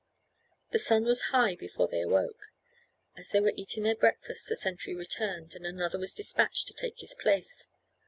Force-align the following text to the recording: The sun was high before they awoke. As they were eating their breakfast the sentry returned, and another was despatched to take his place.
The 0.71 0.79
sun 0.79 1.03
was 1.03 1.21
high 1.29 1.55
before 1.55 1.87
they 1.87 2.01
awoke. 2.01 2.47
As 3.15 3.29
they 3.29 3.39
were 3.39 3.53
eating 3.55 3.83
their 3.83 3.93
breakfast 3.93 4.49
the 4.49 4.55
sentry 4.55 4.95
returned, 4.95 5.53
and 5.53 5.63
another 5.63 5.99
was 5.99 6.15
despatched 6.15 6.65
to 6.69 6.73
take 6.73 7.01
his 7.01 7.13
place. 7.13 7.67